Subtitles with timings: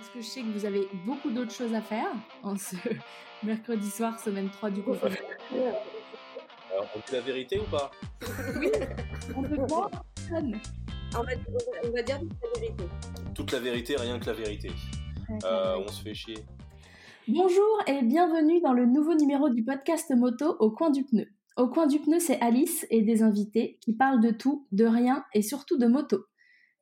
[0.00, 2.08] Parce que je sais que vous avez beaucoup d'autres choses à faire
[2.42, 2.74] en ce
[3.42, 5.14] mercredi soir, semaine 3 du confinement.
[6.72, 7.90] Alors, on dit la vérité ou pas?
[8.58, 8.72] Oui,
[9.36, 9.90] on peut voir.
[10.32, 11.32] On va,
[11.84, 12.84] on va dire toute la vérité.
[13.34, 14.70] Toute la vérité, rien que la vérité.
[15.44, 16.38] Euh, on se fait chier.
[17.28, 21.26] Bonjour et bienvenue dans le nouveau numéro du podcast moto Au coin du pneu.
[21.58, 25.26] Au coin du pneu, c'est Alice et des invités qui parlent de tout, de rien
[25.34, 26.24] et surtout de moto.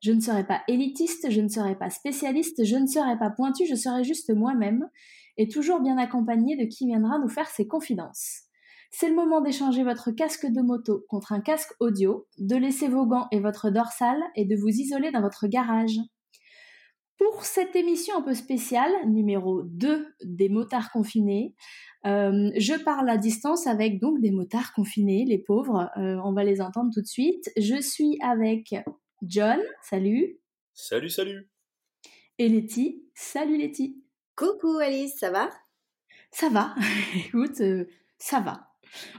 [0.00, 3.66] Je ne serai pas élitiste, je ne serai pas spécialiste, je ne serai pas pointu,
[3.66, 4.88] je serai juste moi-même
[5.36, 8.42] et toujours bien accompagnée de qui viendra nous faire ses confidences.
[8.90, 13.06] C'est le moment d'échanger votre casque de moto contre un casque audio, de laisser vos
[13.06, 15.98] gants et votre dorsale et de vous isoler dans votre garage.
[17.18, 21.54] Pour cette émission un peu spéciale, numéro 2 des motards confinés,
[22.06, 26.44] euh, je parle à distance avec donc des motards confinés, les pauvres, euh, on va
[26.44, 27.50] les entendre tout de suite.
[27.56, 28.72] Je suis avec
[29.22, 30.39] John, salut.
[30.75, 31.49] Salut, salut.
[32.39, 34.00] Et Letty, salut Letty.
[34.36, 35.50] Coucou Alice, ça va?
[36.31, 36.75] Ça va,
[37.17, 37.87] écoute, euh,
[38.19, 38.69] ça va.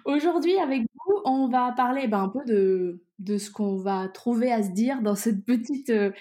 [0.05, 4.51] Aujourd'hui, avec vous, on va parler ben, un peu de, de ce qu'on va trouver
[4.51, 6.11] à se dire dans cette petite euh,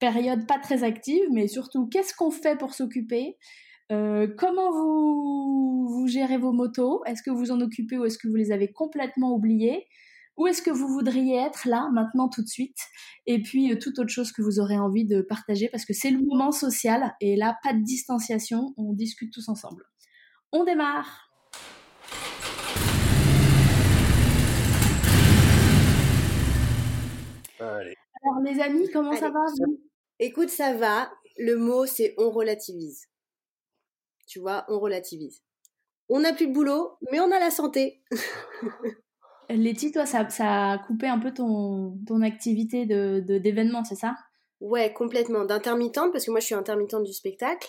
[0.00, 3.36] période pas très active, mais surtout, qu'est-ce qu'on fait pour s'occuper?
[3.92, 7.04] Euh, comment vous, vous gérez vos motos?
[7.04, 9.86] Est-ce que vous en occupez ou est-ce que vous les avez complètement oubliées?
[10.40, 12.78] Où est-ce que vous voudriez être là, maintenant, tout de suite?
[13.26, 16.10] Et puis, euh, toute autre chose que vous aurez envie de partager, parce que c'est
[16.10, 19.84] le moment social, et là, pas de distanciation, on discute tous ensemble.
[20.50, 21.30] On démarre
[27.58, 27.94] Allez.
[28.22, 29.40] Alors, les amis, comment ça va
[30.20, 31.12] Écoute, ça va.
[31.36, 33.08] Le mot, c'est on relativise.
[34.26, 35.42] Tu vois, on relativise.
[36.08, 38.02] On n'a plus de boulot, mais on a la santé.
[39.54, 44.14] Letty, toi, ça, a coupé un peu ton, ton activité de d'événement, c'est ça?
[44.60, 45.44] Ouais, complètement.
[45.44, 47.68] D'intermittente, parce que moi je suis intermittente du spectacle.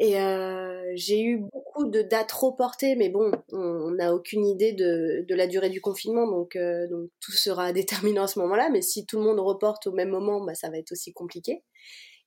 [0.00, 5.24] Et euh, j'ai eu beaucoup de dates reportées, mais bon, on n'a aucune idée de,
[5.28, 7.72] de la durée du confinement, donc, euh, donc tout sera
[8.12, 8.70] déterminé en ce moment-là.
[8.70, 11.64] Mais si tout le monde reporte au même moment, bah, ça va être aussi compliqué.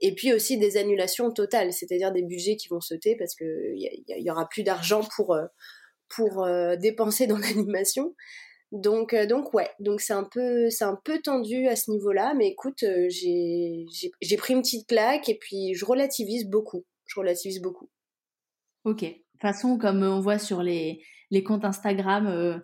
[0.01, 4.03] Et puis aussi des annulations totales, c'est-à-dire des budgets qui vont sauter parce que il
[4.07, 5.45] y, y aura plus d'argent pour euh,
[6.09, 6.45] pour
[6.77, 8.15] dépenser dans l'animation.
[8.71, 12.33] Donc euh, donc ouais, donc c'est un peu c'est un peu tendu à ce niveau-là,
[12.35, 16.85] mais écoute, euh, j'ai j'ai j'ai pris une petite claque et puis je relativise beaucoup.
[17.05, 17.89] Je relativise beaucoup.
[18.85, 19.01] Ok.
[19.01, 22.57] De toute façon, comme on voit sur les, les comptes Instagram euh,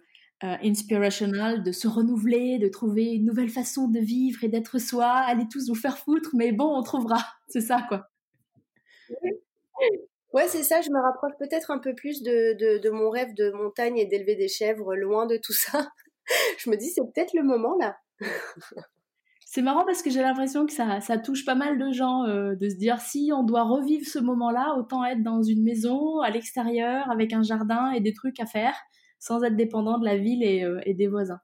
[0.44, 5.08] euh, inspirational, de se renouveler, de trouver une nouvelle façon de vivre et d'être soi,
[5.08, 7.18] allez tous vous faire foutre, mais bon, on trouvera.
[7.48, 8.08] C'est ça, quoi.
[10.38, 13.50] Ouais, c'est ça, je me rapproche peut-être un peu plus de, de, mon rêve de
[13.50, 15.90] montagne et d'élever des chèvres loin de tout ça.
[16.60, 17.98] je me dis, c'est peut-être le moment là.
[19.46, 22.70] C'est marrant parce que j'ai l'impression que ça, touche pas mal de gens euh, de
[22.70, 27.10] se dire si on doit revivre ce moment-là, autant être dans une maison, à l'extérieur,
[27.10, 28.76] avec un jardin et des trucs à faire,
[29.18, 31.40] sans être dépendant de la ville et, euh, et des voisins.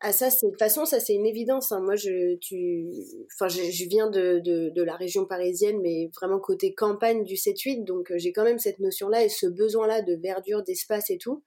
[0.00, 1.72] Ah ça, c'est de toute façon, ça c'est une évidence.
[1.72, 1.80] hein.
[1.80, 2.86] Moi, je, tu,
[3.34, 8.12] enfin, je, viens de, de, la région parisienne, mais vraiment côté campagne du 7-8, donc
[8.12, 11.42] euh, j'ai quand même cette notion-là et ce besoin-là de verdure, d'espace et tout.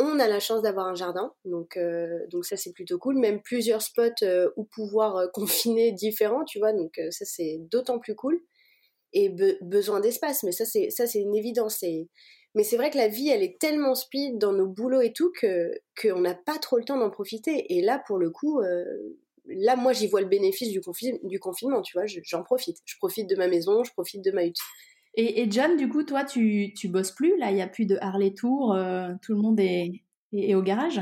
[0.00, 3.18] On a la chance d'avoir un jardin, donc euh, donc ça c'est plutôt cool.
[3.18, 6.72] Même plusieurs spots euh, où pouvoir confiner différents, tu vois.
[6.72, 8.40] Donc ça c'est d'autant plus cool.
[9.12, 11.84] Et be- besoin d'espace, mais ça c'est ça c'est une évidence.
[12.56, 15.30] Mais c'est vrai que la vie, elle est tellement speed dans nos boulots et tout
[15.40, 15.70] que
[16.02, 17.72] qu'on n'a pas trop le temps d'en profiter.
[17.76, 18.84] Et là, pour le coup, euh,
[19.46, 22.06] là, moi, j'y vois le bénéfice du, confi- du confinement, tu vois.
[22.06, 22.78] je- J'en profite.
[22.84, 24.56] Je profite de ma maison, je profite de ma hutte.
[25.14, 27.86] Et, et John, du coup, toi, tu, tu bosses plus, là, il n'y a plus
[27.86, 29.90] de Harley Tour, euh, tout le monde est,
[30.32, 31.00] est, est au garage?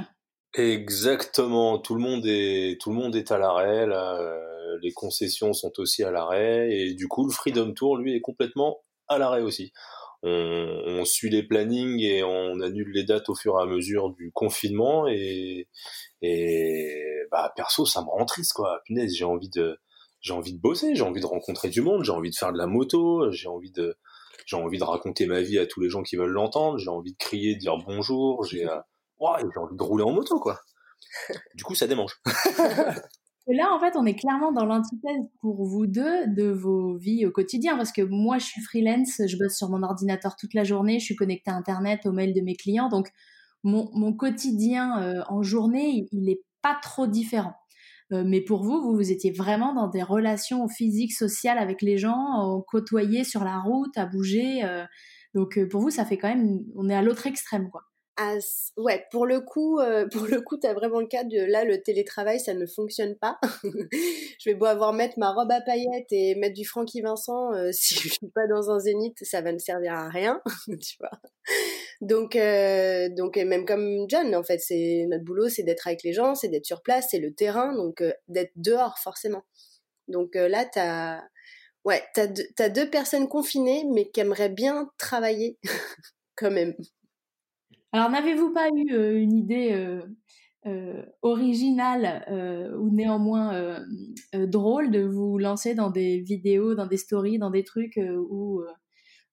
[0.56, 1.78] Exactement.
[1.78, 3.87] Tout le monde est, tout le monde est à l'arrêt.
[3.88, 6.69] Euh, Les concessions sont aussi à l'arrêt.
[6.72, 8.78] Et du coup, le Freedom Tour, lui, est complètement
[9.09, 9.72] à l'arrêt aussi.
[10.24, 14.10] On, on suit les plannings et on annule les dates au fur et à mesure
[14.10, 15.06] du confinement.
[15.06, 15.68] Et,
[16.22, 16.94] et
[17.30, 18.80] bah, perso, ça me rend triste, quoi.
[18.86, 19.78] Punaise, j'ai envie de,
[20.20, 22.58] j'ai envie de bosser, j'ai envie de rencontrer du monde, j'ai envie de faire de
[22.58, 23.96] la moto, j'ai envie de,
[24.46, 27.12] j'ai envie de raconter ma vie à tous les gens qui veulent l'entendre, j'ai envie
[27.12, 28.78] de crier, de dire bonjour, j'ai, euh,
[29.20, 30.60] j'ai envie de rouler en moto, quoi.
[31.54, 32.19] Du coup, ça démange.
[33.46, 37.31] Là, en fait, on est clairement dans l'antithèse pour vous deux de vos vies au
[37.31, 40.99] quotidien, parce que moi, je suis freelance, je bosse sur mon ordinateur toute la journée,
[40.99, 43.11] je suis connectée à Internet, aux mails de mes clients, donc
[43.62, 47.55] mon, quotidien euh, en journée, il n'est pas trop différent.
[48.12, 51.99] Euh, mais pour vous, vous, vous étiez vraiment dans des relations physiques, sociales avec les
[51.99, 54.64] gens, côtoyés sur la route, à bouger.
[54.64, 54.85] euh,
[55.35, 57.82] donc euh, pour vous, ça fait quand même, on est à l'autre extrême, quoi.
[58.16, 58.37] Ah,
[58.76, 61.82] ouais, pour le coup, euh, pour le coup, t'as vraiment le cas de là, le
[61.82, 63.38] télétravail, ça ne fonctionne pas.
[63.62, 67.70] je vais beau avoir mettre ma robe à paillettes et mettre du Francky Vincent, euh,
[67.72, 71.11] si je suis pas dans un zénith, ça va ne servir à rien, tu vois.
[72.00, 76.12] Donc, euh, donc même comme John, en fait, c'est notre boulot, c'est d'être avec les
[76.12, 79.43] gens, c'est d'être sur place, c'est le terrain, donc d'être dehors forcément.
[80.06, 81.22] Donc là, t'as,
[81.84, 85.58] ouais, t'as deux, deux personnes confinées, mais qui aimeraient bien travailler
[86.37, 86.75] quand même.
[87.94, 90.02] Alors, n'avez-vous pas eu euh, une idée euh,
[90.67, 92.26] euh, originale
[92.76, 93.79] ou néanmoins
[94.32, 98.64] drôle de vous lancer dans des vidéos, dans des stories, dans des trucs où,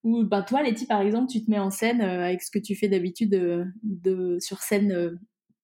[0.03, 2.75] où ben, toi, Letty, par exemple, tu te mets en scène avec ce que tu
[2.75, 3.31] fais d'habitude
[3.81, 5.17] de, sur scène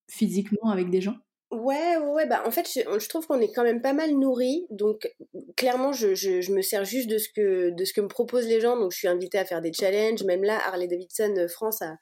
[0.09, 1.17] physiquement avec des gens?
[1.51, 4.65] Ouais, ouais, bah en fait, je, trouve qu'on est quand même pas mal nourri.
[4.71, 5.07] Donc,
[5.55, 8.59] clairement, je, je, me sers juste de ce que de ce que me proposent les
[8.59, 8.75] gens.
[8.75, 10.23] Donc, je suis invitée à faire des challenges.
[10.23, 11.95] Même là, Harley Davidson France a,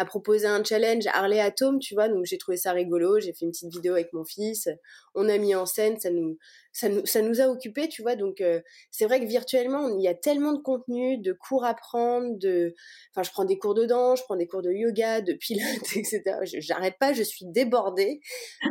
[0.00, 3.44] a proposé un challenge Harley Atom, tu vois, donc j'ai trouvé ça rigolo, j'ai fait
[3.44, 4.66] une petite vidéo avec mon fils,
[5.14, 6.38] on a mis en scène, ça nous,
[6.72, 10.02] ça nous, ça nous a occupés, tu vois, donc euh, c'est vrai que virtuellement, il
[10.02, 12.74] y a tellement de contenu, de cours à prendre, de,
[13.12, 15.66] enfin, je prends des cours de danse, je prends des cours de yoga, de pilates,
[15.94, 16.22] etc.
[16.44, 18.20] J'arrête pas, je suis débordée,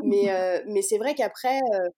[0.04, 1.90] mais, euh, mais c'est vrai qu'après, euh,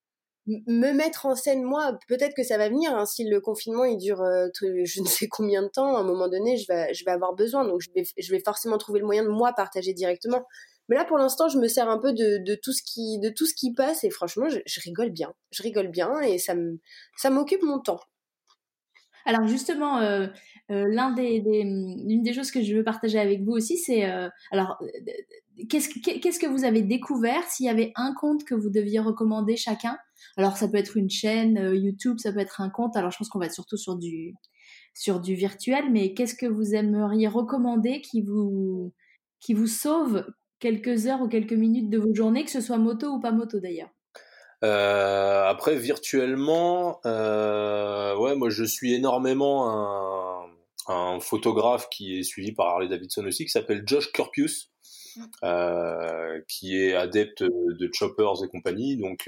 [0.68, 3.98] me mettre en scène moi peut-être que ça va venir hein, si le confinement il
[3.98, 7.06] dure euh, je ne sais combien de temps à un moment donné je vais je
[7.06, 7.66] vais avoir besoin.
[7.66, 10.46] Donc je vais je vais forcément trouver le moyen de moi partager directement.
[10.90, 13.30] Mais là pour l'instant je me sers un peu de, de tout ce qui de
[13.30, 15.34] tout ce qui passe et franchement je, rigole bien.
[15.52, 18.00] Je rigole bien et ça m'occupe mon temps.
[19.26, 20.28] Alors justement euh,
[20.72, 24.04] euh, des, l'une des choses que je veux partager avec vous aussi c'est
[24.52, 24.80] alors
[25.70, 27.44] qu'est-ce qu'est-ce que vous avez découvert?
[27.44, 29.98] S'il y avait un compte que vous deviez recommander chacun?
[30.38, 32.96] Alors ça peut être une chaîne euh, YouTube, ça peut être un compte.
[32.96, 34.36] Alors je pense qu'on va être surtout sur du
[34.94, 38.94] sur du virtuel, mais qu'est-ce que vous aimeriez recommander qui vous
[39.40, 40.26] qui vous sauve
[40.60, 43.60] quelques heures ou quelques minutes de vos journées, que ce soit moto ou pas moto
[43.60, 43.90] d'ailleurs?
[44.64, 50.46] Euh, après virtuellement, euh, ouais, moi je suis énormément un,
[50.88, 54.70] un, photographe qui est suivi par Harley Davidson aussi, qui s'appelle Josh Corpius,
[55.16, 55.24] mmh.
[55.44, 58.98] euh, qui est adepte de choppers et compagnie.
[58.98, 59.28] Donc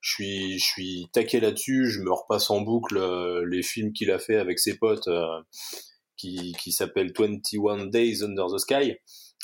[0.00, 1.90] je suis, je suis taqué là-dessus.
[1.90, 5.40] Je me repasse en boucle euh, les films qu'il a fait avec ses potes, euh,
[6.16, 8.96] qui, qui s'appelle 21 Days Under the Sky,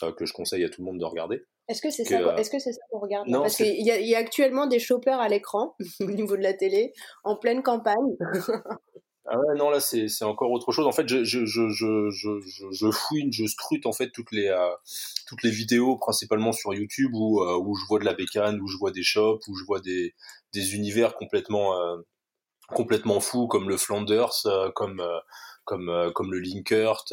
[0.02, 1.42] euh, que je conseille à tout le monde de regarder.
[1.68, 4.14] Est-ce que c'est ça, est-ce que c'est ça qu'on regarde non, Parce qu'il y, y,
[4.14, 6.92] a actuellement des choppers à l'écran au niveau de la télé,
[7.24, 8.16] en pleine campagne.
[9.26, 10.86] Ah non, là, c'est, c'est encore autre chose.
[10.86, 12.30] En fait, je, je, je, je, je,
[12.72, 14.68] je fouine, je scrute, en fait, toutes les, euh,
[15.26, 18.66] toutes les vidéos, principalement sur YouTube, où, euh, où je vois de la bécane, où
[18.68, 20.14] je vois des shops, où je vois des,
[20.52, 21.96] des univers complètement, euh,
[22.68, 24.32] complètement fous, comme le Flanders,
[24.74, 25.02] comme,
[25.64, 27.04] comme, comme le Linkert,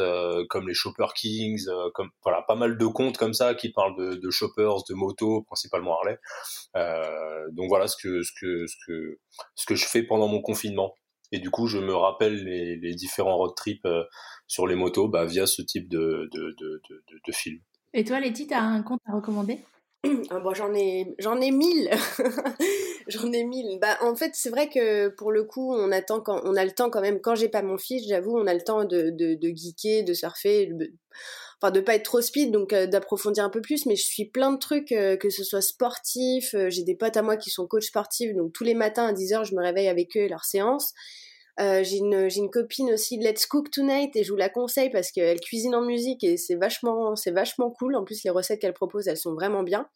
[0.50, 4.16] comme les Shopper Kings, comme, voilà, pas mal de comptes comme ça qui parlent de,
[4.16, 6.19] de shoppers, de motos, principalement Harley.
[7.52, 9.19] donc voilà ce que, ce que, ce que,
[9.56, 10.96] ce que je fais pendant mon confinement.
[11.31, 14.04] Et du coup, je me rappelle les, les différents road trips euh,
[14.48, 17.60] sur les motos bah, via ce type de, de, de, de, de film.
[17.94, 19.60] Et toi, Letty, tu as un compte à recommander?
[20.31, 21.89] Ah bon, j'en ai j'en ai mille.
[23.07, 23.78] J'en ai mille.
[23.80, 26.72] Bah en fait c'est vrai que pour le coup on attend quand on a le
[26.72, 27.19] temps quand même.
[27.22, 30.13] Quand j'ai pas mon fils j'avoue on a le temps de, de, de geeker de
[30.13, 30.72] surfer
[31.62, 34.25] enfin de pas être trop speed donc euh, d'approfondir un peu plus mais je suis
[34.25, 37.68] plein de trucs euh, que ce soit sportif j'ai des potes à moi qui sont
[37.68, 40.46] coachs sportifs donc tous les matins à 10h je me réveille avec eux et leur
[40.46, 40.94] séance
[41.60, 45.12] euh, j'ai une, une copine aussi, Let's Cook Tonight, et je vous la conseille parce
[45.12, 47.96] qu'elle cuisine en musique et c'est vachement, c'est vachement cool.
[47.96, 49.88] En plus, les recettes qu'elle propose, elles sont vraiment bien.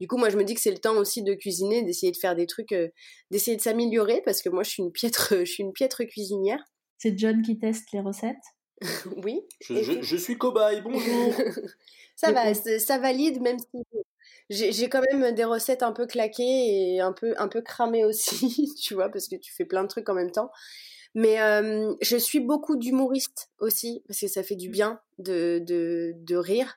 [0.00, 2.18] Du coup, moi, je me dis que c'est le temps aussi de cuisiner, d'essayer de
[2.18, 2.88] faire des trucs, euh,
[3.30, 6.62] d'essayer de s'améliorer parce que moi, je suis une piètre, je suis une piètre cuisinière.
[6.98, 8.36] C'est John qui teste les recettes?
[9.24, 9.42] oui.
[9.60, 10.80] Je, je, suis cobaye.
[10.82, 11.32] Bonjour.
[12.16, 13.84] ça va, ça valide même si
[14.48, 18.74] j'ai quand même des recettes un peu claquées et un peu un peu cramées aussi,
[18.80, 20.50] tu vois, parce que tu fais plein de trucs en même temps.
[21.14, 24.72] Mais euh, je suis beaucoup d'humoristes aussi, parce que ça fait du mmh.
[24.72, 26.76] bien de, de, de rire.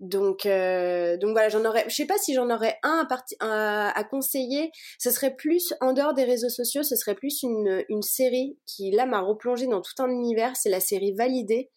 [0.00, 3.06] Donc, euh, donc voilà, j'en aurais, je sais pas si j'en aurais un
[3.40, 4.72] à, à, conseiller.
[4.98, 8.90] Ce serait plus, en dehors des réseaux sociaux, ce serait plus une, une série qui,
[8.90, 10.56] là, m'a replongé dans tout un univers.
[10.56, 11.70] C'est la série Validée,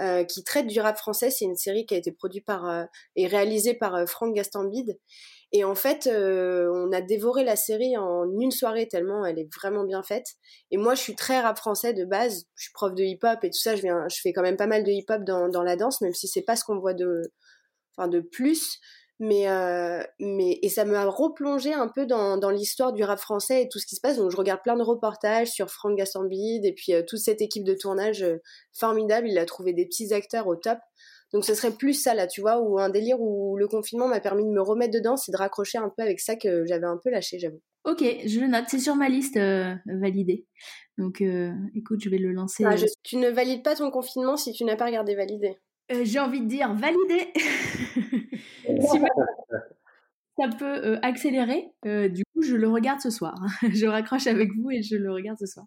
[0.00, 1.30] euh, qui traite du rap français.
[1.30, 2.84] C'est une série qui a été produite par euh,
[3.16, 4.98] et réalisée par euh, Franck Gastambide.
[5.52, 9.48] Et en fait, euh, on a dévoré la série en une soirée tellement elle est
[9.54, 10.26] vraiment bien faite.
[10.70, 12.44] Et moi, je suis très rap français de base.
[12.54, 13.76] Je suis prof de hip-hop et tout ça.
[13.76, 16.14] Je viens, je fais quand même pas mal de hip-hop dans, dans la danse, même
[16.14, 17.32] si c'est pas ce qu'on voit de,
[17.98, 18.78] enfin de plus.
[19.20, 23.18] Mais euh, mais et ça me a replongé un peu dans, dans l'histoire du rap
[23.18, 24.16] français et tout ce qui se passe.
[24.16, 27.64] Donc je regarde plein de reportages sur Franck Gastambide et puis euh, toute cette équipe
[27.64, 28.24] de tournage
[28.78, 29.26] formidable.
[29.28, 30.78] Il a trouvé des petits acteurs au top.
[31.32, 34.20] Donc ce serait plus ça là, tu vois, ou un délire où le confinement m'a
[34.20, 36.98] permis de me remettre dedans, c'est de raccrocher un peu avec ça que j'avais un
[37.02, 37.60] peu lâché, j'avoue.
[37.84, 40.46] Ok, je le note, c'est sur ma liste euh, validée.
[40.96, 42.64] Donc euh, écoute, je vais le lancer.
[42.66, 45.58] Ah, tu ne valides pas ton confinement si tu n'as pas regardé validé.
[45.90, 47.32] Euh, j'ai envie de dire validé.
[50.38, 53.34] ça peut accélérer, du coup je le regarde ce soir.
[53.72, 55.66] je raccroche avec vous et je le regarde ce soir.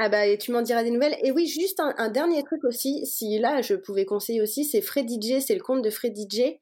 [0.00, 1.16] Ah bah et tu m'en diras des nouvelles.
[1.24, 5.08] Et oui, juste un, dernier truc aussi, si là je pouvais conseiller aussi, c'est Fred
[5.10, 6.54] DJ, c'est le compte de Fred DJ.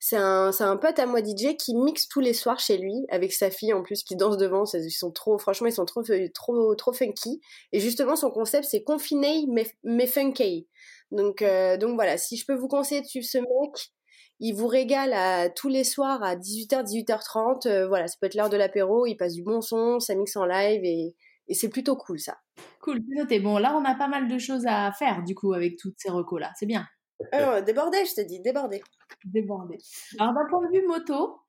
[0.00, 3.32] C'est un, un pote à moi DJ qui mixe tous les soirs chez lui avec
[3.32, 4.64] sa fille en plus qui danse devant.
[4.74, 6.02] Ils sont trop, franchement, ils sont trop,
[6.34, 7.40] trop, trop funky.
[7.72, 10.66] Et justement, son concept c'est confiné mais, mais funky.
[11.10, 13.92] Donc, euh, donc voilà, si je peux vous conseiller de suivre ce mec,
[14.38, 17.66] il vous régale à, tous les soirs à 18h, 18h30.
[17.66, 19.06] Euh, voilà, ça peut être l'heure de l'apéro.
[19.06, 21.14] Il passe du bon son, ça mixe en live et
[21.50, 22.38] et c'est plutôt cool ça.
[22.80, 23.40] Cool, c'est noté.
[23.40, 26.08] Bon, là, on a pas mal de choses à faire du coup avec toutes ces
[26.08, 26.52] recos-là.
[26.56, 26.86] C'est bien.
[27.32, 28.80] Alors, débordé, je t'ai dit, débordé.
[29.24, 29.76] Débordé.
[30.18, 31.40] Alors, d'un point de vue moto,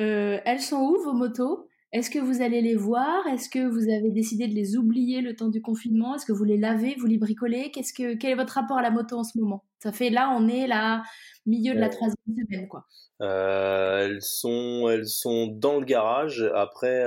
[0.00, 1.68] euh, elles sont où vos motos?
[1.94, 3.24] Est-ce que vous allez les voir?
[3.28, 6.16] Est-ce que vous avez décidé de les oublier le temps du confinement?
[6.16, 7.70] Est-ce que vous les lavez Vous les bricolez?
[7.70, 9.64] Qu'est-ce que Quel est votre rapport à la moto en ce moment?
[9.78, 11.04] Ça fait là, on est là,
[11.46, 12.84] milieu de la euh, troisième semaine, quoi.
[13.22, 16.42] Euh, elles sont, elles sont dans le garage.
[16.56, 17.04] Après,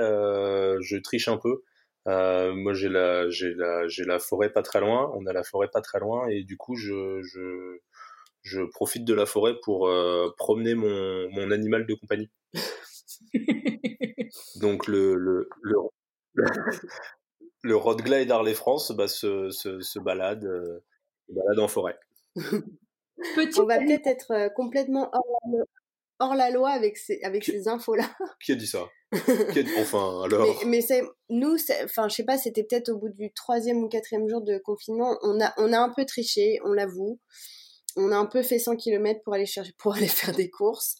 [0.80, 1.62] je triche un peu.
[2.08, 5.12] Euh, moi, j'ai la, j'ai la, j'ai la forêt pas très loin.
[5.14, 7.78] On a la forêt pas très loin, et du coup, je, je,
[8.42, 12.30] je profite de la forêt pour euh, promener mon, mon animal de compagnie.
[14.56, 15.76] Donc le, le, le,
[17.62, 20.84] le Rottweiler Harley France bah, se, se, se balade, euh,
[21.28, 21.98] balade en forêt.
[23.34, 25.66] Petit On va peut-être être complètement hors,
[26.20, 28.08] hors la loi avec ces, avec ces infos-là.
[28.44, 28.88] Qui a dit ça?
[29.78, 30.62] Enfin, alors?
[30.66, 34.28] Mais, c'est, nous, enfin, je sais pas, c'était peut-être au bout du troisième ou quatrième
[34.28, 37.18] jour de confinement, on a, on a un peu triché, on l'avoue.
[37.96, 40.96] On a un peu fait 100 km pour aller chercher, pour aller faire des courses.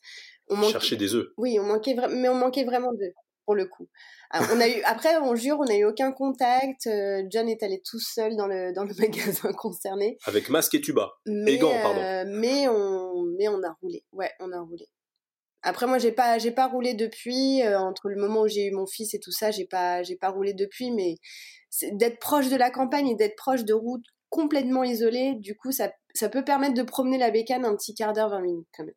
[0.50, 1.28] On Chercher des œufs.
[1.36, 3.14] Oui, on manquait mais on manquait vraiment d'œufs
[3.48, 3.88] pour le coup.
[4.30, 6.86] Ah, on a eu, après, on jure, on n'a eu aucun contact.
[6.86, 10.18] Euh, John est allé tout seul dans le, dans le magasin concerné.
[10.26, 11.12] Avec masque et tuba.
[11.26, 11.98] et gants, pardon.
[11.98, 14.04] Euh, mais, on, mais on a roulé.
[14.12, 14.84] Ouais, on a roulé.
[15.62, 18.70] Après moi j'ai pas j'ai pas roulé depuis euh, entre le moment où j'ai eu
[18.70, 21.16] mon fils et tout ça j'ai pas j'ai pas roulé depuis mais
[21.90, 25.90] d'être proche de la campagne et d'être proche de routes complètement isolées du coup ça
[26.14, 28.94] ça peut permettre de promener la bécane un petit quart d'heure 20 minutes quand même.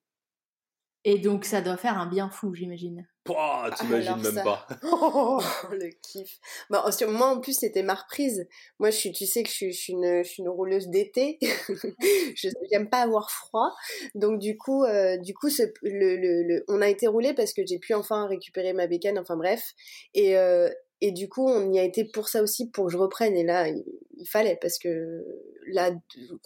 [1.04, 3.08] Et donc ça doit faire un bien fou j'imagine.
[3.24, 4.66] Pouah, t'imagines même pas.
[4.84, 5.40] oh,
[5.72, 6.40] le kiff.
[6.72, 8.48] Bah, moi, en plus, c'était ma reprise.
[8.80, 10.88] Moi, je suis, tu sais que je suis, je suis une, je suis une rouleuse
[10.88, 11.38] d'été.
[11.42, 13.76] je n'aime pas avoir froid.
[14.16, 17.54] Donc, du coup, euh, du coup, ce, le, le, le, on a été roulé parce
[17.54, 19.20] que j'ai pu enfin récupérer ma bécane.
[19.20, 19.74] Enfin, bref.
[20.16, 22.98] Et, euh, et du coup, on y a été pour ça aussi, pour que je
[22.98, 23.36] reprenne.
[23.36, 23.84] Et là, il,
[24.28, 25.24] fallait parce que
[25.68, 25.92] là,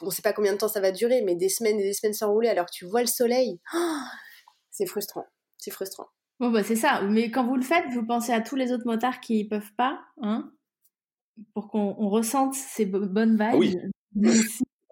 [0.01, 2.13] on sait pas combien de temps ça va durer, mais des semaines et des semaines
[2.13, 3.59] sans rouler alors que tu vois le soleil.
[4.75, 5.25] C'est frustrant.
[5.58, 6.08] C'est frustrant.
[6.39, 7.01] Bon, bah, c'est ça.
[7.03, 10.01] Mais quand vous le faites, vous pensez à tous les autres motards qui peuvent pas,
[10.22, 10.51] hein,
[11.53, 13.58] pour qu'on ressente ces bonnes vibes.
[13.58, 13.77] Oui.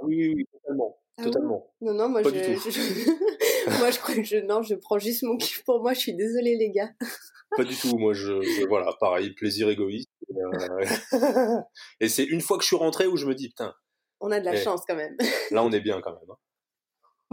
[0.02, 0.98] oui, oui, totalement.
[1.18, 1.74] Ah totalement.
[1.82, 2.30] Non, non, moi, je,
[3.80, 5.94] moi, je crois que je, non, je prends juste mon kiff pour moi.
[5.94, 6.92] Je suis désolée, les gars.
[7.56, 7.98] Pas du tout.
[7.98, 10.10] Moi, je, voilà, pareil, plaisir égoïste.
[10.32, 11.12] Euh,
[12.00, 13.76] et, c'est une fois que je suis rentré où je me dis, putain.
[14.22, 15.16] On a de la eh, chance quand même.
[15.52, 16.30] là, on est bien quand même.
[16.32, 16.38] Hein.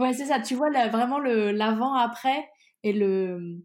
[0.01, 0.39] Ouais, c'est ça.
[0.39, 2.49] Tu vois là, vraiment le l'avant-après
[2.83, 3.61] et le,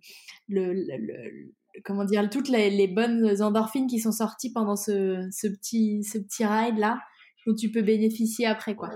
[0.49, 1.52] le, le,
[1.83, 6.45] comment dire toutes les, bonnes endorphines qui sont sorties pendant ce, ce petit ce petit
[6.45, 6.99] ride là
[7.47, 8.90] dont tu peux bénéficier après quoi.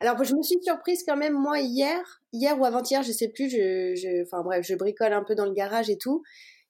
[0.00, 2.00] Alors je me suis surprise quand même moi hier
[2.32, 5.44] hier ou avant-hier je sais plus je, je enfin bref je bricole un peu dans
[5.44, 6.22] le garage et tout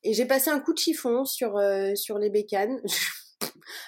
[0.03, 2.81] et j'ai passé un coup de chiffon sur euh, sur les bécanes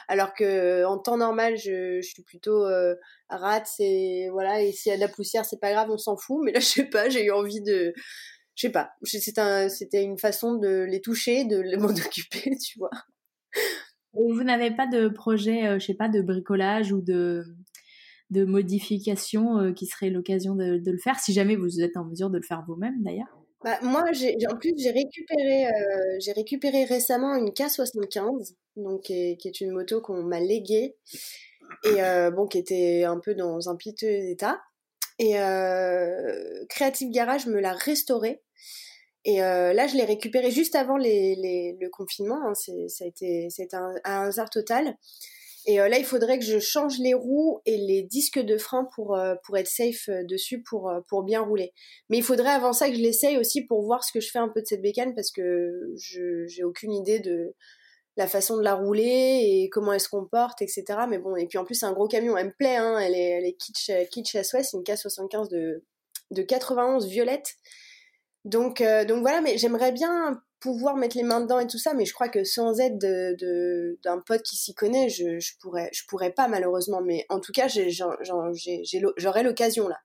[0.09, 2.95] alors que en temps normal je, suis plutôt euh,
[3.29, 3.69] rate
[4.31, 6.41] voilà et s'il y a de la poussière c'est pas grave on s'en fout.
[6.45, 7.93] Mais là je sais pas j'ai eu envie de
[8.57, 12.91] je sais pas, c'était une façon de les toucher, de m'en occuper, tu vois.
[14.13, 17.43] Vous n'avez pas de projet, euh, je sais pas, de bricolage ou de,
[18.31, 22.45] modification qui serait l'occasion de, le faire, si jamais vous êtes en mesure de le
[22.45, 23.40] faire vous-même d'ailleurs?
[23.63, 29.73] Bah, moi, en plus, j'ai récupéré, euh, récupéré récemment une K75, donc qui est, une
[29.73, 30.97] moto qu'on m'a léguée
[31.85, 32.01] et
[32.33, 34.61] bon, qui était un peu dans un piteux état.
[35.19, 35.35] Et
[36.69, 38.43] Creative Garage me l'a restaurée
[39.25, 42.41] et euh, là, je l'ai récupéré juste avant les, le confinement.
[42.47, 44.97] Hein, ça a été, un, un, hasard total.
[45.67, 48.89] Et euh, là, il faudrait que je change les roues et les disques de frein
[48.95, 51.73] pour, euh, être safe euh, dessus, pour, bien rouler.
[52.09, 54.39] Mais il faudrait avant ça que je l'essaye aussi pour voir ce que je fais
[54.39, 57.55] un peu de cette bécane parce que je j'ai aucune idée de,
[58.17, 60.85] la façon de la rouler et comment elle se comporte, etc.
[61.09, 62.37] Mais bon, et puis en plus, c'est un gros camion.
[62.37, 64.43] Elle me plaît, hein, elle, est, elle est kitsch, kitsch à.
[64.45, 65.85] C'est une K75 de,
[66.31, 67.55] de 91 violette.
[68.45, 72.05] Donc, donc voilà, mais j'aimerais bien pouvoir mettre les mains dedans et tout ça, mais
[72.05, 75.91] je crois que sans aide d'un de, d'un pote qui s'y connaît, je, je, pourrais,
[75.93, 77.01] je pourrais pas malheureusement.
[77.01, 79.99] Mais en tout cas, j'aurais l'occasion là.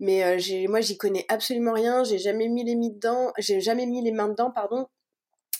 [0.00, 2.04] Mais euh, moi, j'y connais absolument rien.
[2.04, 3.32] J'ai jamais mis les mains dedans.
[3.38, 4.86] J'ai jamais mis les mains dedans, pardon.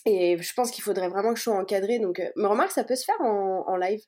[0.04, 1.98] Et je pense qu'il faudrait vraiment que je sois encadrée.
[1.98, 4.00] Donc, euh, me remarque, ça peut se faire en, en, live.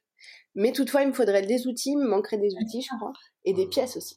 [0.55, 3.13] Mais toutefois, il me faudrait des outils, il me manquerait des outils, je crois,
[3.45, 4.17] et des pièces aussi.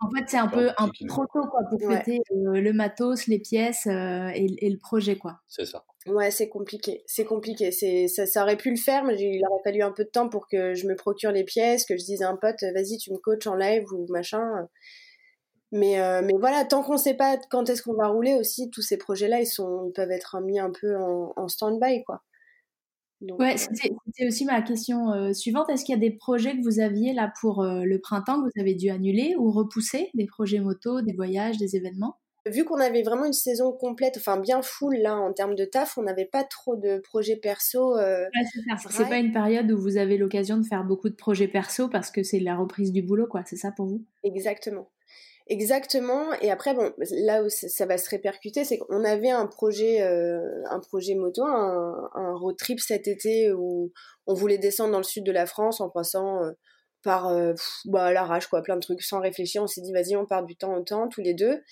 [0.00, 3.86] En fait, c'est un peu un proto quoi pour traiter euh, le matos, les pièces
[3.86, 5.40] euh, et, et, le projet quoi.
[5.48, 5.84] C'est ça.
[6.06, 7.02] Ouais, c'est compliqué.
[7.06, 7.72] C'est compliqué.
[7.72, 10.28] C'est ça, ça, aurait pu le faire, mais il aurait fallu un peu de temps
[10.28, 13.12] pour que je me procure les pièces, que je dise à un pote, vas-y, tu
[13.12, 14.68] me coaches en live ou machin.
[15.72, 18.70] Mais, euh, mais voilà, tant qu'on ne sait pas quand est-ce qu'on va rouler aussi,
[18.70, 22.22] tous ces projets-là, ils, sont, ils peuvent être mis un peu en, en stand-by, quoi.
[23.22, 25.70] Donc, ouais, c'était aussi ma question euh, suivante.
[25.70, 28.44] Est-ce qu'il y a des projets que vous aviez là pour euh, le printemps que
[28.44, 32.18] vous avez dû annuler ou repousser Des projets moto, des voyages, des événements?
[32.46, 35.98] Vu qu'on avait vraiment une saison complète, enfin bien full là en termes de taf,
[35.98, 37.96] on n'avait pas trop de projets perso.
[37.96, 41.48] Euh, ouais, c'est pas une période où vous avez l'occasion de faire beaucoup de projets
[41.48, 43.42] perso parce que c'est la reprise du boulot, quoi.
[43.46, 44.04] C'est ça pour vous?
[44.22, 44.88] Exactement.
[45.48, 46.32] Exactement.
[46.40, 50.40] Et après, bon, là où ça va se répercuter, c'est qu'on avait un projet, euh,
[50.70, 53.92] un projet moto, un, road trip cet été où
[54.26, 56.50] on voulait descendre dans le sud de la France en passant euh,
[57.04, 59.62] par euh, bah, l'arrache, quoi, plein de trucs sans réfléchir.
[59.62, 61.62] On s'est dit, vas-y, on part du temps au temps, tous les deux.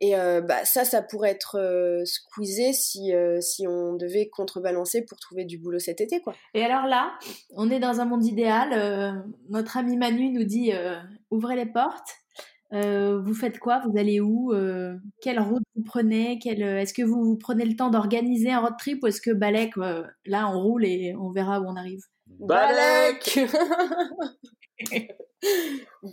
[0.00, 5.44] Et euh, bah, ça, ça pourrait être squeezé si, si on devait contrebalancer pour trouver
[5.44, 6.20] du boulot cet été.
[6.20, 6.34] Quoi.
[6.54, 7.18] Et alors là,
[7.56, 9.24] on est dans un monde idéal.
[9.48, 10.72] notre ami Manu nous dit
[11.30, 12.20] ouvrez les portes.
[12.72, 13.82] Euh, vous faites quoi?
[13.84, 14.52] Vous allez où?
[14.52, 16.38] Euh, Quelle route vous prenez?
[16.46, 19.32] Euh, Est-ce que vous, vous, prenez le temps d'organiser un road trip ou est-ce que
[19.32, 22.02] Balek, là, on roule et on verra où on arrive?
[22.26, 23.40] Balek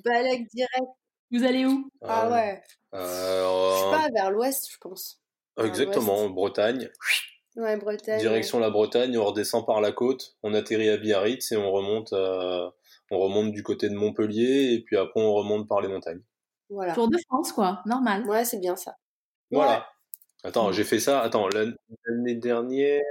[0.03, 0.87] Balek direct.
[1.31, 1.89] Vous allez où?
[2.01, 2.61] Ah ouais.
[2.93, 5.21] Je sais pas, vers l'ouest, je pense.
[5.63, 6.89] Exactement, Bretagne.
[7.55, 8.19] Ouais, Bretagne.
[8.19, 12.13] Direction la Bretagne, on redescend par la côte, on atterrit à Biarritz et on remonte,
[12.13, 16.21] on remonte du côté de Montpellier et puis après on remonte par les montagnes.
[16.69, 16.93] Voilà.
[16.93, 18.27] Tour de France, quoi, normal.
[18.27, 18.95] Ouais, c'est bien ça.
[19.51, 19.87] Voilà.
[20.43, 21.21] Attends, j'ai fait ça.
[21.21, 23.03] Attends, l'année dernière,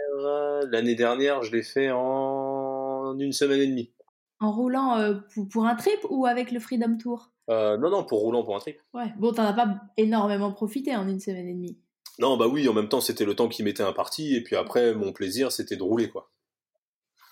[0.70, 3.92] l'année dernière, je l'ai fait en une semaine et demie.
[4.38, 5.14] En roulant euh,
[5.50, 7.30] pour, un trip ou avec le Freedom Tour?
[7.48, 8.80] Euh, Non, non, pour roulant pour un trip.
[8.92, 9.12] Ouais.
[9.18, 11.78] Bon, t'en as pas énormément profité en une semaine et demie.
[12.18, 12.68] Non, bah oui.
[12.68, 15.76] En même temps, c'était le temps qui m'était imparti, et puis après, mon plaisir, c'était
[15.76, 16.30] de rouler, quoi.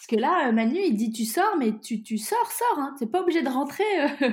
[0.04, 2.78] Parce que là, Manu, il dit tu sors, mais tu, tu sors, sors.
[2.78, 2.94] Hein.
[2.98, 4.32] T'es pas obligé de rentrer euh,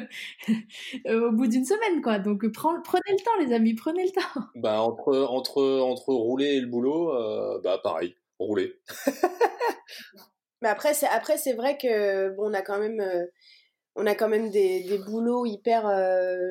[1.08, 2.20] euh, au bout d'une semaine, quoi.
[2.20, 4.42] Donc prenez le temps, les amis, prenez le temps.
[4.56, 8.82] Bah entre entre entre rouler et le boulot, euh, bah pareil, rouler.
[10.62, 13.02] mais après c'est après c'est vrai que bon, on a quand même
[13.96, 15.84] on a quand même des, des boulots hyper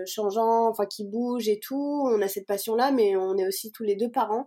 [0.06, 2.08] changeants, enfin qui bougent et tout.
[2.10, 4.46] On a cette passion là, mais on est aussi tous les deux parents.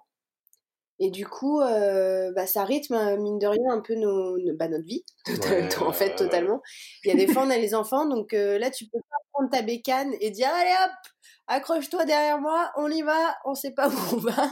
[1.00, 4.68] Et du coup, euh, bah, ça rythme, euh, mine de rien, un peu nos, bah,
[4.68, 5.04] notre vie,
[5.82, 6.62] en fait, totalement.
[7.04, 9.18] Il y a des fois, on a les enfants, donc euh, là, tu peux pas
[9.34, 10.92] prendre ta bécane et dire, allez hop,
[11.48, 14.50] accroche-toi derrière moi, on y va, on sait pas où on va.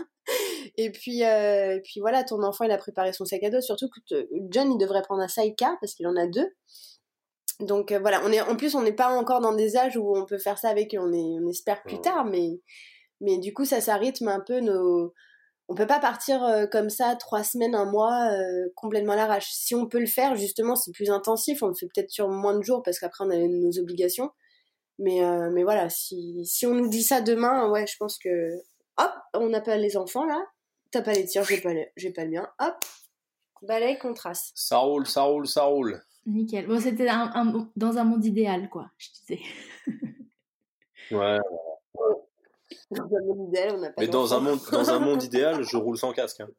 [0.78, 3.62] Et puis, euh, et puis voilà, ton enfant, il a préparé son sac à dos,
[3.62, 6.50] surtout que John, il devrait prendre un sidecar, parce qu'il en a deux.
[7.60, 10.26] Donc voilà, on est, en plus, on n'est pas encore dans des âges où on
[10.26, 12.60] peut faire ça avec eux, on, est, on espère plus tard, mais,
[13.20, 15.14] mais du coup, ça, ça rythme un peu nos
[15.72, 19.50] on peut pas partir euh, comme ça trois semaines, un mois euh, complètement à l'arrache.
[19.52, 21.64] Si on peut le faire, justement, c'est plus intensif.
[21.64, 24.32] On le fait peut-être sur moins de jours parce qu'après on a nos obligations.
[25.00, 28.58] Mais euh, mais voilà, si si on nous dit ça demain, ouais, je pense que
[28.98, 30.44] hop, on n'a pas les enfants là.
[30.92, 32.50] T'as pas les tirs, j'ai pas j'ai pas le mien.
[32.60, 32.76] Hop,
[33.62, 34.52] balai qu'on trace.
[34.54, 36.02] Ça roule, ça roule, ça roule.
[36.26, 36.68] Nickel.
[36.68, 37.08] Bon, c'était
[37.78, 38.92] dans un monde idéal, quoi.
[38.98, 39.40] Je disais.
[41.12, 41.40] ouais.
[42.92, 45.64] Dans un monde idéal, on n'a pas Mais dans un, monde, dans un monde idéal,
[45.64, 46.42] je roule sans casque.
[46.42, 46.50] Hein.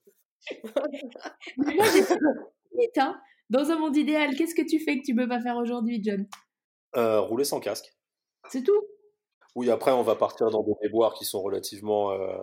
[1.59, 3.21] Mais moi, j'ai hein.
[3.51, 6.27] Dans un monde idéal, qu'est-ce que tu fais que tu peux pas faire aujourd'hui, John?
[6.97, 7.95] Euh, Rouler sans casque.
[8.49, 8.81] C'est tout?
[9.55, 12.39] Oui, après, on va partir dans des déboires qui sont relativement euh,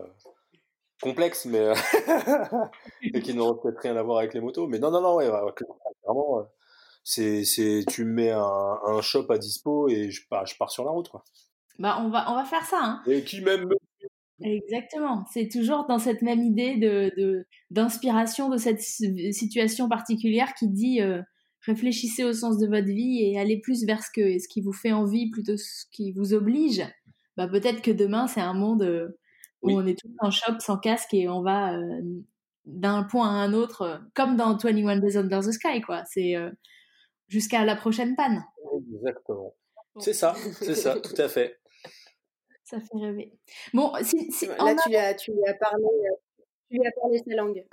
[1.02, 1.74] complexes, mais euh,
[3.02, 4.68] et qui n'ont peut-être rien à voir avec les motos.
[4.68, 5.28] Mais non, non, non, ouais,
[6.04, 6.48] clairement,
[7.04, 10.70] c'est, c'est, tu me mets un, un shop à dispo et je, bah, je pars
[10.70, 11.24] sur la route, quoi.
[11.80, 12.80] Bah, on va, on va faire ça.
[12.82, 13.02] Hein.
[13.08, 13.70] Et qui m'aime
[14.42, 15.26] Exactement.
[15.34, 21.22] C'est toujours dans cette même idée de, d'inspiration de, cette situation particulière qui dit euh,
[21.62, 24.72] réfléchissez au sens de votre vie et allez plus vers ce, que, ce qui vous
[24.72, 26.84] fait envie plutôt que ce qui vous oblige.
[27.36, 29.10] Bah, peut-être que demain, c'est un monde euh,
[29.62, 32.02] où on est tous en shop sans casque et on va euh,
[32.66, 36.04] d'un point à un autre, comme dans 21 Days Under the Sky, quoi.
[36.06, 36.36] C'est
[37.28, 38.44] jusqu'à la prochaine panne.
[38.94, 39.54] Exactement.
[39.98, 41.60] C'est ça, c'est ça, tout à fait.
[42.70, 43.34] Ça fait rêver.
[43.74, 45.84] Bon, si, là, tu, lui as, tu, lui as parlé,
[46.70, 47.66] tu lui as parlé sa langue.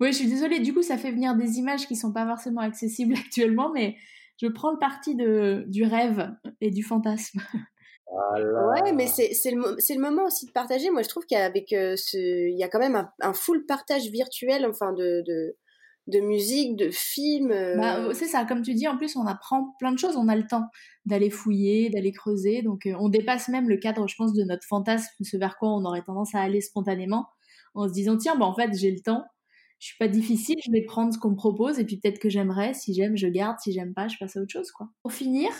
[0.00, 0.58] Oui, je suis désolée.
[0.58, 3.94] Du coup, ça fait venir des images qui sont pas forcément accessibles actuellement, mais
[4.42, 6.28] je prends le parti de, du rêve
[6.60, 7.40] et du fantasme.
[8.10, 10.90] Ouais, mais c'est le, le moment aussi de partager.
[10.90, 12.18] Moi, je trouve qu'avec euh, ce.
[12.18, 15.56] Il y a quand même un, un, full partage virtuel, enfin, de, de,
[16.06, 17.48] de musique, de films.
[17.48, 18.12] Bah, euh.
[18.12, 20.16] c'est ça, comme tu dis, en plus, on apprend plein de choses.
[20.16, 20.68] On a le temps
[21.06, 22.62] d'aller fouiller, d'aller creuser.
[22.62, 25.70] Donc, euh, on dépasse même le cadre, je pense, de notre fantasme, ce vers quoi
[25.70, 27.26] on aurait tendance à aller spontanément,
[27.74, 29.24] en se disant, tiens, bah, en fait, j'ai le temps
[29.84, 32.30] je suis pas difficile, je vais prendre ce qu'on me propose et puis peut-être que
[32.30, 32.72] j'aimerais.
[32.72, 33.58] Si j'aime, je garde.
[33.60, 34.88] Si j'aime pas, je passe à autre chose, quoi.
[35.02, 35.50] Pour finir,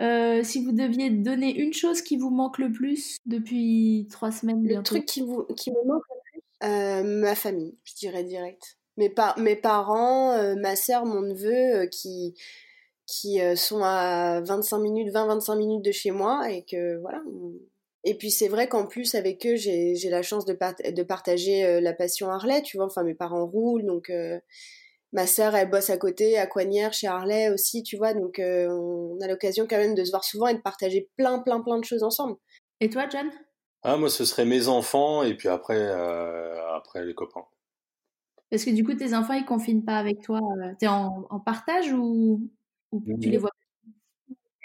[0.00, 4.66] euh, si vous deviez donner une chose qui vous manque le plus depuis trois semaines,
[4.66, 8.78] le truc qui, vous, qui me manque le plus, euh, ma famille, je dirais direct.
[8.96, 12.34] Mes, mes parents, euh, ma sœur, mon neveu, qui
[13.06, 17.22] qui sont à 25 minutes, 20-25 minutes de chez moi et que voilà,
[18.08, 20.56] et puis c'est vrai qu'en plus avec eux, j'ai la chance de,
[20.92, 22.86] de partager euh, la passion Harley, tu vois.
[22.86, 24.38] Enfin, mes parents roulent, donc euh,
[25.12, 28.14] ma sœur, elle bosse à côté, à Coignères, chez Harley aussi, tu vois.
[28.14, 31.40] Donc euh, on a l'occasion quand même de se voir souvent et de partager plein,
[31.40, 32.36] plein, plein de choses ensemble.
[32.80, 33.28] Et toi, John?
[33.82, 35.90] Ah, moi, ce serait mes enfants et puis après,
[36.76, 37.44] après les copains.
[38.56, 40.40] Parce que du coup, tes enfants, ils confinent pas avec toi.
[40.78, 42.40] T'es en, en partage ou,
[42.90, 43.50] ou tu les vois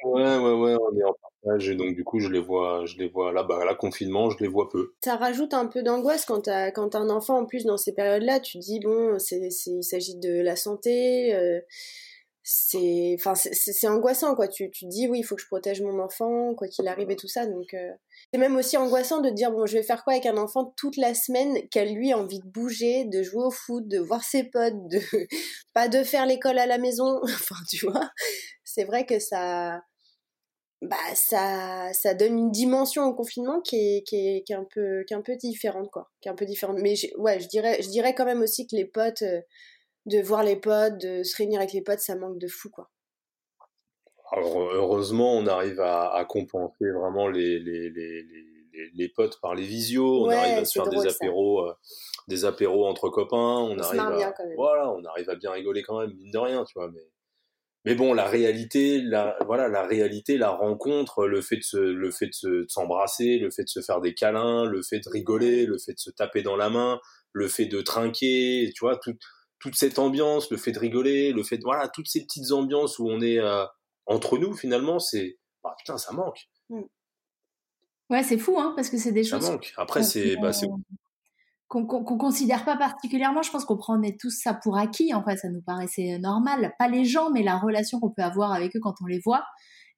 [0.05, 2.97] Ouais, ouais, ouais, on est en partage et donc du coup je les vois, je
[2.97, 4.93] les vois là, bah là confinement, je les vois peu.
[5.03, 7.93] Ça rajoute un peu d'angoisse quand t'as quand as un enfant en plus dans ces
[7.93, 8.39] périodes-là.
[8.39, 11.59] Tu te dis bon, c'est, c'est il s'agit de la santé, euh,
[12.43, 14.47] c'est enfin c'est angoissant quoi.
[14.47, 17.11] Tu tu te dis oui, il faut que je protège mon enfant quoi qu'il arrive
[17.11, 17.45] et tout ça.
[17.45, 17.91] Donc euh,
[18.33, 20.97] c'est même aussi angoissant de dire bon, je vais faire quoi avec un enfant toute
[20.97, 21.57] la semaine
[21.93, 24.99] lui a envie de bouger, de jouer au foot, de voir ses potes, de
[25.73, 27.19] pas de faire l'école à la maison.
[27.23, 28.09] enfin tu vois,
[28.63, 29.81] c'est vrai que ça
[30.81, 35.03] bah ça ça donne une dimension au confinement qui est, qui est, qui un peu
[35.07, 37.89] qui un peu différente quoi qui est un peu différente mais ouais je dirais je
[37.89, 39.41] dirais quand même aussi que les potes euh,
[40.05, 42.89] de voir les potes de se réunir avec les potes ça manque de fou quoi.
[44.31, 49.55] Alors heureusement on arrive à, à compenser vraiment les les, les, les, les potes par
[49.55, 50.25] les visios.
[50.25, 51.73] On arrive à se faire des apéros euh,
[52.27, 53.37] des apéros entre copains.
[53.37, 56.73] On, arrive à, voilà on arrive à bien rigoler quand même mine de rien tu
[56.75, 57.11] vois mais
[57.83, 62.11] mais bon, la réalité, la, voilà, la réalité, la rencontre, le fait de se, le
[62.11, 65.79] fait de s'embrasser, le fait de se faire des câlins, le fait de rigoler, le
[65.79, 66.99] fait de se taper dans la main,
[67.33, 68.99] le fait de trinquer, tu vois,
[69.61, 72.99] toute cette ambiance, le fait de rigoler, le fait de, voilà, toutes ces petites ambiances
[72.99, 73.63] où on est euh,
[74.07, 76.49] entre nous, finalement, c'est, bah, putain, ça manque.
[76.69, 76.81] Mmh.
[78.09, 79.43] Ouais, c'est fou, hein, parce que c'est des choses.
[79.43, 79.73] Ça manque.
[79.77, 80.67] Après, c'est, bah, c'est
[81.67, 83.43] qu'on qu considère pas particulièrement.
[83.43, 85.13] Je pense qu'on prenait tous ça pour acquis.
[85.13, 86.73] En fait, ça nous paraissait normal.
[86.77, 89.45] Pas les gens, mais la relation qu'on peut avoir avec eux quand on les voit.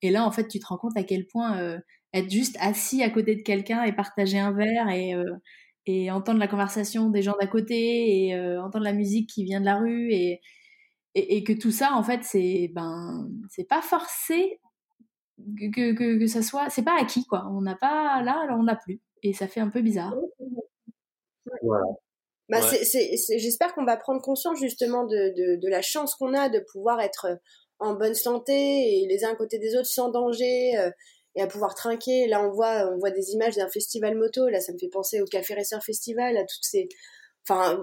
[0.04, 1.80] Et là, en fait, tu te rends compte à quel point euh,
[2.14, 5.24] être juste assis à côté de quelqu'un et partager un verre et, euh,
[5.86, 9.60] et entendre la conversation des gens d'à côté et euh, entendre la musique qui vient
[9.60, 10.42] de la rue et,
[11.16, 14.60] et, et que tout ça, en fait, c'est ben c'est pas forcé
[15.38, 17.48] que, que, que ça soit, c'est pas acquis quoi.
[17.52, 20.14] On n'a pas là, là on n'a plus et ça fait un peu bizarre.
[21.62, 21.86] Voilà.
[22.50, 22.60] Bah,
[23.38, 27.00] J'espère qu'on va prendre conscience justement de, de, de la chance qu'on a de pouvoir
[27.02, 27.40] être
[27.80, 30.90] en bonne santé et les uns à côté des autres sans danger euh,
[31.36, 32.28] et à pouvoir trinquer.
[32.28, 34.48] Là, on voit, on voit des images d'un festival moto.
[34.50, 36.90] Là, ça me fait penser au Café Racer Festival, à toutes ces,
[37.48, 37.80] enfin,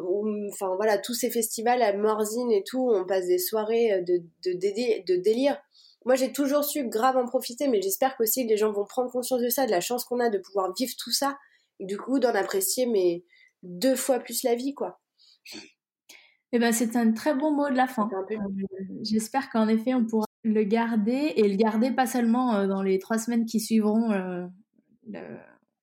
[0.53, 2.91] enfin voilà, tous ces festivals à Morzine et tout.
[2.93, 5.61] On passe des soirées euh, de, de, de, de délire.
[6.07, 9.43] Moi, j'ai toujours su grave en profiter, mais j'espère qu'aussi les gens vont prendre conscience
[9.43, 11.37] de ça, de la chance qu'on a de pouvoir vivre tout ça
[11.79, 13.25] et du coup d'en apprécier mais
[13.63, 15.01] deux fois plus la vie, quoi.
[16.53, 18.09] Eh ben, c'est un très bon mot de la fin.
[18.31, 18.37] Euh,
[19.03, 22.99] j'espère qu'en effet, on pourra le garder et le garder pas seulement euh, dans les
[22.99, 24.47] trois semaines qui suivront euh,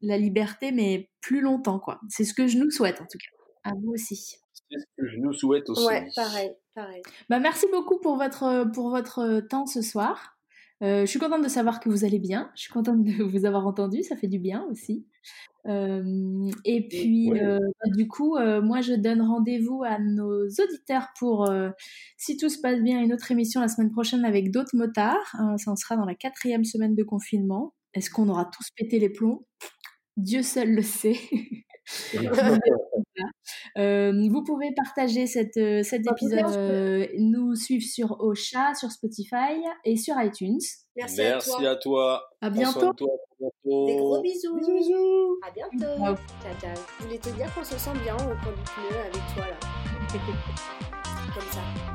[0.01, 1.99] la liberté, mais plus longtemps, quoi.
[2.09, 3.69] C'est ce que je nous souhaite, en tout cas.
[3.69, 4.37] À vous aussi.
[4.69, 5.85] C'est ce que je nous souhaite aussi.
[5.85, 7.01] Ouais, pareil, pareil.
[7.29, 10.36] Bah, merci beaucoup pour votre, pour votre temps ce soir.
[10.81, 12.51] Je suis contente de savoir que vous allez bien.
[12.55, 14.03] Je suis contente de vous avoir entendu.
[14.03, 15.05] Ça fait du bien aussi
[16.63, 21.51] et puis, bah, du coup, moi, je donne rendez-vous à nos auditeurs pour,
[22.17, 25.17] si tout se passe bien, une autre émission la semaine prochaine avec d'autres motards.
[25.33, 27.73] Hein, ça en sera dans la quatrième semaine de confinement.
[27.93, 29.45] Est-ce qu'on aura tous pété les plombs?
[30.15, 31.17] Dieu seul le sait.
[33.77, 39.95] Euh, vous pouvez partager cette, euh, cet épisode, nous suivre sur Ocha, sur Spotify et
[39.95, 40.59] sur iTunes.
[40.95, 42.23] Merci, à toi.
[42.41, 42.93] À bientôt.
[43.65, 44.55] Des gros bisous.
[44.55, 45.39] Bisous, bisous.
[45.47, 46.03] À bientôt.
[46.03, 46.83] Ciao, ciao.
[46.99, 49.57] Je voulais te dire qu'on se sent bien au coin du pneu avec toi là.
[51.33, 51.86] Comme ça.